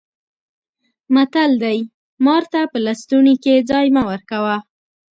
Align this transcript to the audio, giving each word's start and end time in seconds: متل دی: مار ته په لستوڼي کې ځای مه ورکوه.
متل 1.13 1.51
دی: 1.63 1.77
مار 2.25 2.43
ته 2.51 2.59
په 2.71 2.77
لستوڼي 2.85 3.35
کې 3.43 3.65
ځای 3.69 3.85
مه 3.95 4.03
ورکوه. 4.09 4.55